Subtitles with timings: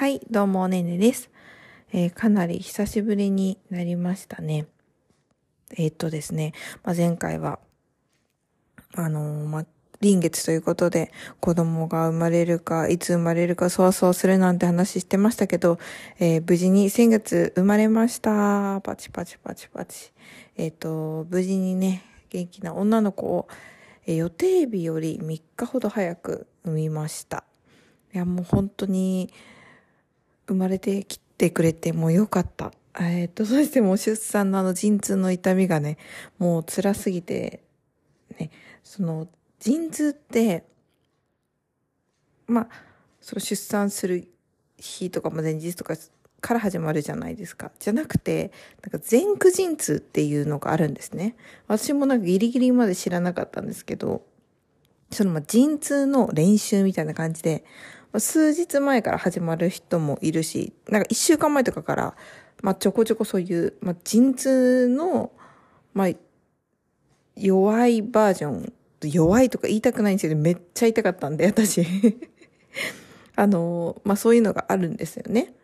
[0.00, 1.28] はい、どうも、ねねです。
[1.92, 4.64] えーかなり久しぶりになりましたね。
[5.76, 7.58] えーっとですね、まあ、前回は、
[8.94, 9.66] あのーま、
[10.00, 15.78] 臨月ということで、子供が生まれるか、いつ生まれるか、そわそわするなんて話してましたけど、
[16.18, 18.80] えー無事に先月生まれました。
[18.80, 20.12] パチパチパチパチ。
[20.56, 23.48] えっと、無事にね、元気な女の子を、
[24.06, 27.44] え予定日より3日ほど早く産みました。
[28.14, 29.30] いや、もう本当に、
[30.50, 32.72] 生まれてきてくれてもうよかった。
[32.98, 35.96] えっ、と、そしてもう出産のあの陣痛の痛みがね、
[36.38, 37.62] もう辛すぎて、
[38.38, 38.50] ね、
[38.82, 39.28] その、
[39.60, 40.64] 陣痛って、
[42.46, 42.68] まあ、
[43.20, 44.28] その出産する
[44.76, 45.94] 日とかも前日とか
[46.40, 47.70] から始まるじゃないですか。
[47.78, 48.50] じゃなくて、
[48.82, 51.36] なんか前駆陣痛っていうのがあるんですね。
[51.68, 54.24] 私もなんかギリギリまで知らなかったんですけど、
[55.12, 57.64] そのまあ陣痛の練習みたいな感じで、
[58.18, 62.16] 数日前から始まる人もいるし、なんか一週間前とかから、
[62.62, 65.32] まあちょこちょこそういう、まあ陣痛の、
[65.94, 66.08] まあ
[67.36, 68.72] 弱いバージョン、
[69.02, 71.86] 弱いとか言いたくないんですけど、めっちゃ痛かったんで、私。
[73.36, 75.54] あの、まあそういうのがあるんですよね。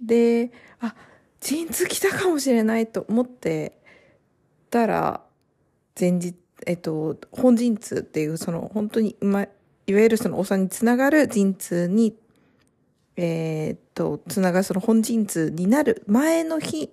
[0.00, 0.50] で、
[0.80, 0.94] あ、
[1.40, 3.80] 陣痛来たかもしれないと思って
[4.70, 5.24] たら、
[5.98, 6.34] 前日、
[6.66, 9.46] えっと、本陣痛っていう、その、本当に、ま、
[9.86, 12.16] いわゆるそのお産につながる陣痛に、
[13.16, 16.90] えーっと、つながるその本陣痛になる前の日、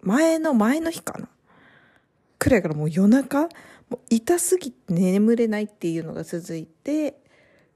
[0.00, 1.28] 前の前の日かな。
[2.38, 3.42] くらいからもう夜中、
[3.88, 7.16] もう痛すぎて眠れないっていうのが続いて、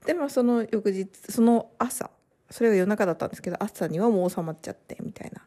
[0.05, 2.09] で、まあその翌日、その朝、
[2.49, 5.41] それが夜中だったんですけど、朝にはもう収まっちゃって、みたいな。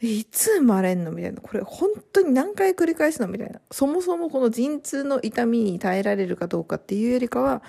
[0.00, 1.40] いつ生まれんのみたいな。
[1.40, 3.60] これ本当に何回繰り返すのみたいな。
[3.70, 7.62] そもそもこの陣痛の痛みに耐えられるかどうかっていうよりかは、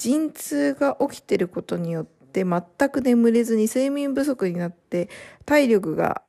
[0.00, 5.10] 陣痛が起きてることによって全く眠れずに睡眠不足になって
[5.44, 6.22] 体力が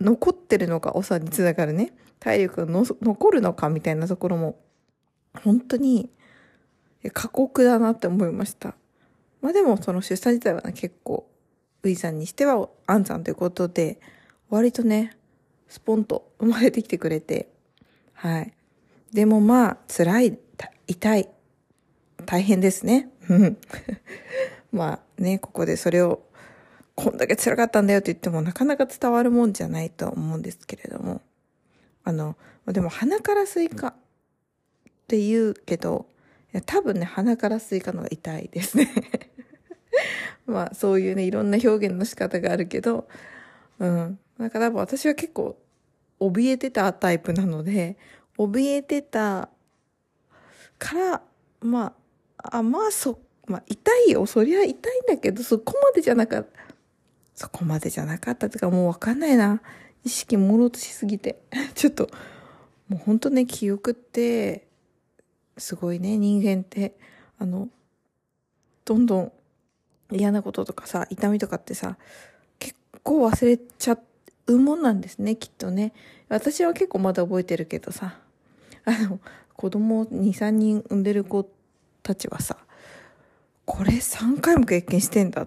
[0.00, 1.92] 残ってるのか、お産につながるね。
[2.20, 4.56] 体力が残るのかみたいなところも、
[5.42, 6.10] 本当に
[7.12, 8.76] 過酷だなって思いました。
[9.40, 11.28] まあでもその出産自体はね、結構、
[11.82, 13.98] ウイさんにしては安産ということで、
[14.48, 15.16] 割とね、
[15.66, 17.48] スポンと生まれてきてくれて、
[18.12, 18.52] はい。
[19.12, 20.38] でもまあ、辛い、
[20.86, 21.28] 痛い、
[22.30, 23.10] 大変ですね。
[24.70, 26.22] まあね、ここでそれを、
[26.94, 31.22] こんだけ辛かったんだよって言ってもなかなか伝わるもんじゃないと思うんですけれども。
[32.04, 32.36] あの、
[32.66, 33.94] でも鼻からスイカっ
[35.08, 36.06] て言うけど、
[36.54, 38.88] いや多分ね、鼻からスイカのが痛いですね。
[40.46, 43.08] まあそういうね、いろんな表現の仕方があるけど、
[43.80, 44.20] うん。
[44.38, 45.58] なんか多分私は結構
[46.20, 47.96] 怯えてたタイプなので、
[48.38, 49.48] 怯えてた
[50.78, 51.22] から、
[51.60, 51.99] まあ、
[52.42, 54.26] あ、まあそ、まあ痛いよ。
[54.26, 56.48] そりゃ痛いんだけど、そこまでじゃなかった。
[57.34, 59.62] そこまでじゃなかったとかもうわかんないな。
[60.04, 61.40] 意識朦朧としすぎて。
[61.74, 62.08] ちょっと、
[62.88, 64.66] もうほんとね、記憶って、
[65.56, 66.96] すごいね、人間って、
[67.38, 67.68] あの、
[68.84, 69.32] どんどん
[70.10, 71.96] 嫌なこととかさ、痛みとかってさ、
[72.58, 73.98] 結構忘れちゃ
[74.46, 75.92] うもんなんですね、きっとね。
[76.28, 78.18] 私は結構まだ覚えてるけどさ、
[78.84, 79.20] あの、
[79.54, 81.59] 子供2、3人産んでる子って
[82.10, 82.56] たちはさ、
[83.64, 85.46] これ3回も経験してんだ。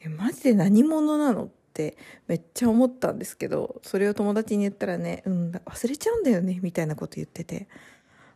[0.00, 1.96] え、マジで何者なのって
[2.28, 7.68] めっちゃ思ったんですけど、それを友達に言ったらね、うん、忘れちゃうんだよね、みたいなこと言ってて。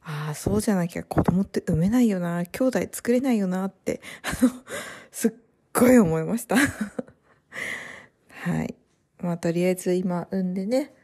[0.03, 4.51] ああ、そうじゃなきゃ子供って産めないよな、兄弟作れないよなって、あの、
[5.11, 5.33] すっ
[5.75, 6.57] ごい思いました。
[8.31, 8.75] はい。
[9.21, 10.95] まあ、とりあえず今産んでね、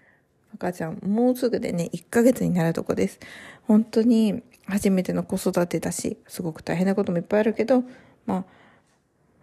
[0.54, 3.18] 赤ちゃん、もうすぐでね、1ヶ月になるとこです。
[3.64, 7.84] 本当に初めての子育てだし、すごく大変なこともいっぱいあるけど、
[8.26, 8.44] ま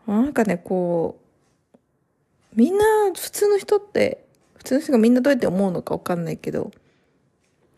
[0.08, 2.84] あ、なんかね、こう、みんな、
[3.14, 6.72] 普通の人って、普通の人がみんなどうやって思うのかわかんないけど、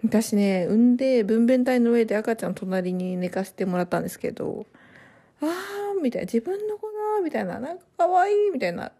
[0.04, 4.66] 私ね、産んで分娩台の上で赤ちゃん隣に寝かせてもらったんですけど、
[5.42, 8.92] あー、みたいな、自分の子だ、みたいな、なんか可愛いみたいな、っ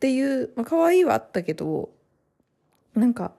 [0.00, 1.90] ていう、まあ可愛いはあったけど、
[2.94, 3.32] なんか、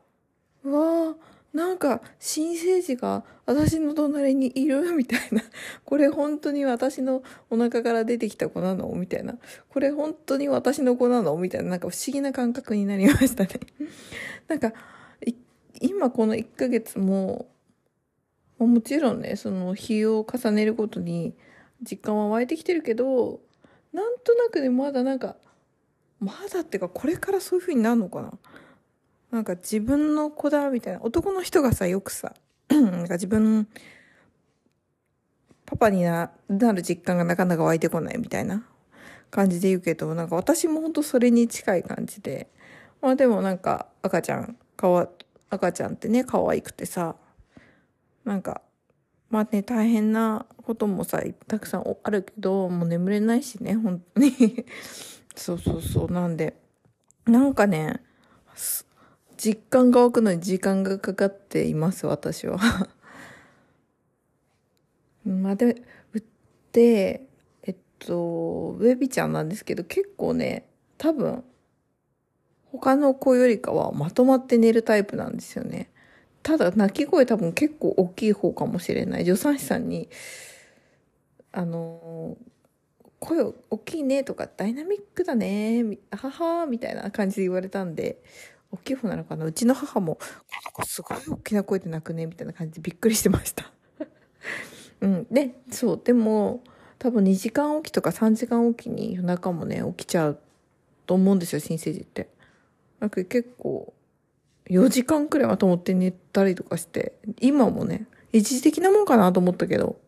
[0.63, 1.15] うわー、
[1.53, 5.41] なんか、新生児が私の隣にいるみたいな。
[5.85, 9.37] これ本当に私のお腹から出てきた子なのみたいな。
[9.69, 11.69] これ本当に私の子なのみたいな。
[11.71, 13.49] なんか不思議な感覚になりましたね。
[14.47, 14.73] なんか、
[15.79, 17.47] 今この1ヶ月も、
[18.57, 21.35] もちろんね、その日を重ねるごとに
[21.81, 23.39] 実感は湧いてきてるけど、
[23.93, 25.37] なんとなくね、まだなんか、
[26.19, 28.33] まだってかこれからそういう風になるのかな
[29.37, 30.99] なんか自分の子だみたいな。
[31.03, 32.33] 男の人がさ、よくさ、
[32.69, 33.67] なんか自分、
[35.63, 38.65] パパになる実感がなかなか湧いてこないみたいな
[39.29, 42.49] 感じで言うけど、なんか私も本当それに近い感じで。
[42.99, 45.07] まあでもなんか赤ちゃん、かわ、
[45.51, 47.15] 赤ちゃんってね、可愛くてさ、
[48.25, 48.61] なんか、
[49.29, 54.65] まあね、大変なこともさ、たくさんあるけど、もう眠れないしね、本当に
[55.35, 56.11] そうそうそう。
[56.11, 56.55] なんで、
[57.27, 58.01] なんかね、
[59.37, 62.59] 実感が湧くのに時間がかかっています、私は
[65.25, 65.81] まあで、
[66.13, 66.23] 売っ
[66.71, 67.27] て、
[67.63, 70.67] えっと、ウェビちゃんなんですけど、結構ね、
[70.97, 71.43] 多分、
[72.71, 75.89] 他の子よりかはまとまって寝るタイプなんですよね。
[76.43, 79.25] ただ、泣き声多分結構大きい方かもしれない。
[79.25, 80.09] 助産師さんに、
[81.51, 82.37] あの、
[83.19, 88.21] 声大きいねとか、ダイナミックだね、ははみたいな感じで言われたんで、
[88.71, 89.45] 大きい方なのかな？
[89.45, 90.17] うちの母も、
[90.85, 93.71] すごい大きな声で泣くね、みたいな感じでびっくりしてました
[95.01, 95.27] うん。
[95.31, 96.63] で、そう、でも、
[96.99, 100.39] 多分2時間おきとか3時間おきに夜中もね、起きちゃう
[101.05, 102.29] と思うんですよ、新生児って。
[102.99, 103.93] なんか結構、
[104.65, 109.99] 4時間くらいまと思って寝たりとかして、今もね、一時的なもんかなと思ったけど、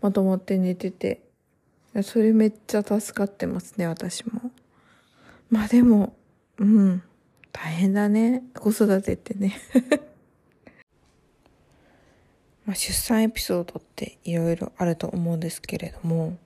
[0.00, 1.22] まとまって寝てて、
[2.02, 4.50] それめっちゃ助かってますね、私も。
[5.50, 6.14] まあでも、
[6.58, 7.02] うん、
[7.52, 9.58] 大変だね、子育てってね。
[12.64, 16.36] まあ出産エピソードっていろいろあると思うんですけれども、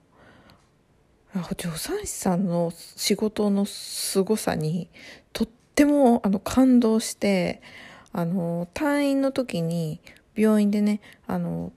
[1.57, 4.89] 助産師さんの仕事の凄さに
[5.33, 7.61] とってもあの感動して
[8.13, 9.99] あの退院の時に
[10.35, 11.71] 病院でねあの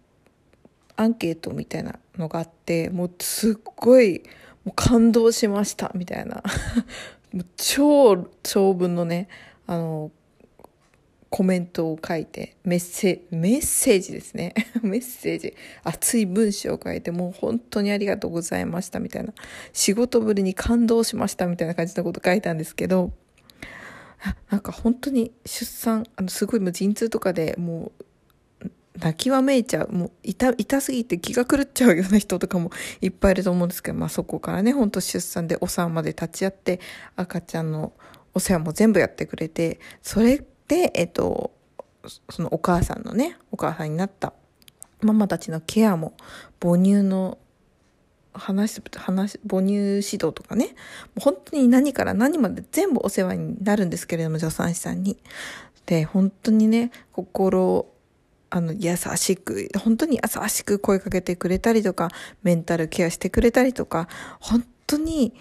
[0.97, 4.23] アンケートみたいなのがあってもうすっごい
[4.65, 6.43] もう感動しましたみたいな。
[7.56, 9.29] 超長文のね
[9.67, 10.11] あの
[11.31, 14.53] コメントを書いて、メッセメッセージですね。
[14.82, 15.55] メッセージ。
[15.85, 19.32] 熱い文章を書いて、もう本当にありがとうございましたみたいな。
[19.73, 23.12] 仕事ぶりに感動しましたみたいな感じのこと書いたんですけど、
[24.50, 28.05] なんか本当に出産、あの、すごいもう陣痛とかでもう、
[28.99, 29.93] 泣きわめいちゃう。
[29.93, 32.71] もう痛、痛すぎて気が狂っちゃうような人とかも
[33.01, 36.81] いっぱいいると思うんですけど、まあそこからね、本当出産でお産まで立ち会って、
[37.17, 37.93] 赤ちゃんの
[38.35, 41.53] お世話も全部やってくれて、それで、えっと、
[42.31, 44.33] そのお母さんのね、お母さんになった
[45.03, 46.15] ママたちのケアも、
[46.61, 47.39] 母乳の
[48.33, 50.71] 話、話、母乳指導とかね、も
[51.19, 55.19] う本当に何から何まで全部お世話になるんですけれども、助産師さんに。
[55.87, 57.87] で、本当にね、心、
[58.50, 62.11] あの、優しく、本当に優しく声かけてくれたりとか、
[62.43, 64.08] メンタルケアしてくれたりとか、
[64.41, 65.32] 本当に、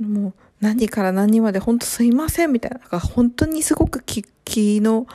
[0.00, 2.78] もう、何から何まで本当すいませんみたいな。
[2.78, 5.06] なんか本当にすごく気、気の、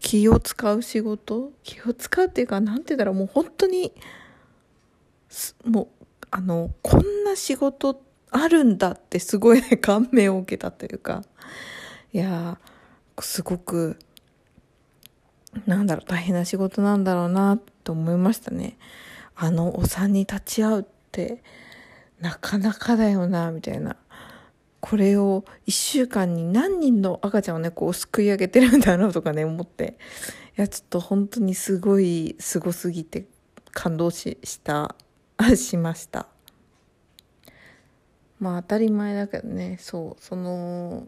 [0.00, 3.92] 気を使う仕事気を使うっていうか、なんて言うんだろう、もう本当に、
[5.64, 11.22] もう、あの、こんな仕事あるんだってすごいね、感銘を受けたというか、
[12.12, 12.58] いや
[13.20, 13.96] すごく、
[15.66, 18.78] なんだろう、大変な仕事なんだろうな、と思いましたね。
[19.34, 21.42] あのお産に立ち会うって、
[22.20, 23.96] なかなかだよな、みたいな。
[24.80, 29.96] これを一週間に何人の赤ちゃんをね、こうすくい上げてるんだろうとかね、思って。
[30.58, 33.26] いや、ちょっと本当にすごい、すごすぎて
[33.72, 34.96] 感動し、した、
[35.56, 36.26] しました。
[38.40, 41.06] まあ当たり前だけどね、そう、その、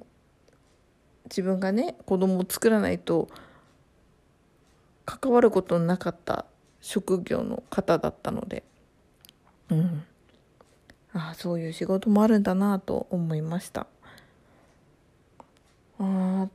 [1.25, 3.29] 自分がね、子供を作らないと、
[5.05, 6.47] 関わることのなかった
[6.81, 8.63] 職業の方だったので、
[9.71, 10.05] うん。
[11.15, 13.87] ああそういう仕事もあるんだなと思いました
[16.01, 16.49] あ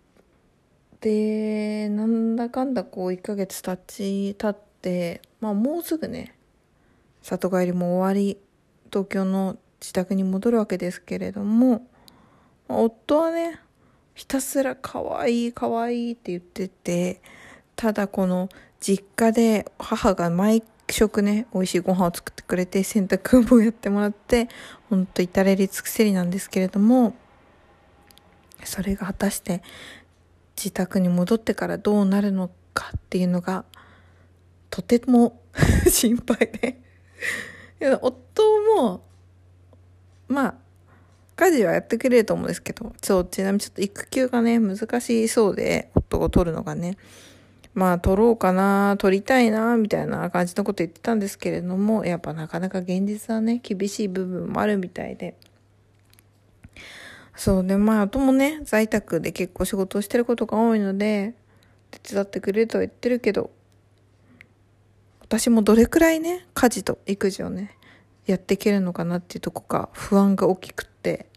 [1.00, 6.36] でなんだかんだこう1ヶ月経ち経ってまあもうすぐね
[7.22, 8.38] 里帰りも終わり
[8.91, 11.88] 東京の自宅に戻るわけですけれども
[12.68, 13.62] 夫はね
[14.13, 17.22] ひたすら可愛い可愛いって言ってて
[17.79, 18.50] ただこの
[18.81, 24.50] 実家で母が毎食ね、美味しいご飯を作ってくれて、洗濯もやってもらって、
[24.89, 27.15] ほんと至れり尽くせりなんですけれども、
[28.65, 29.63] それが果たして
[30.57, 33.63] 自宅に戻ってからどうなるのかっていうのが、
[34.69, 35.39] とても
[35.89, 36.81] 心配で
[37.79, 38.43] いや夫
[38.75, 39.05] も、
[40.27, 40.55] まあ、
[41.38, 46.98] 家事はやってくれると思うんですけど、そう、ちなみにちょっと育休がね、難しそうで、夫が取るのがね。
[47.79, 55.38] まあ、撮ろうかな、撮りたいな、みたいな感じのこと言ってたんですけれども、やっぱなかなか現実はね、厳しい部分もあるみたいで。
[57.38, 61.36] そうで、まあ、ともね、在宅で結構仕事をしてることが多いので、
[61.91, 63.50] 手伝ってくれるとは言ってるけど、
[65.21, 67.77] 私もどれくらいね、家事と育児をね、
[68.25, 71.27] やっていけるのかなっていうとこが不安が大きくって、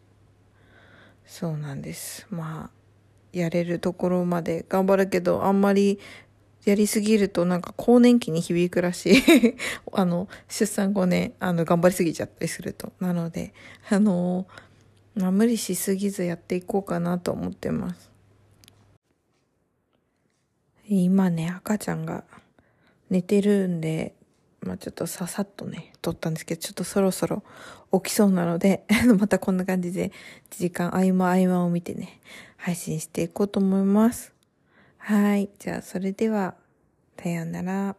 [1.24, 2.26] そうなんです。
[2.30, 2.82] まあ、
[3.32, 5.98] やれるところまで頑張るけど、あんまり
[6.64, 9.22] やりすぎるとなんか更年期に響くらしい
[9.92, 12.92] あの、出産後ね、あの、頑張りすぎちゃったりすると。
[13.00, 13.52] なので、
[13.90, 14.46] あの、
[15.14, 18.10] まあ、無理しすぎずやっていこうかなと思ってます。
[20.88, 22.24] 今ね、赤ちゃんが
[23.10, 24.14] 寝てるんで、
[24.60, 27.42] まあちょっとささっとね、撮ったんですけど、ちょっとそろそろ
[27.92, 28.84] 起きそうなので
[29.18, 30.12] またこんな感じで
[30.50, 32.20] 時間合間合間を見てね、
[32.56, 34.32] 配信していこうと思います。
[35.04, 35.50] はい。
[35.58, 36.54] じゃあ、それでは、
[37.20, 37.96] さようなら。